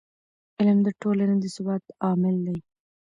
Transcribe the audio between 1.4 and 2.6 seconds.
ثبات عامل دی.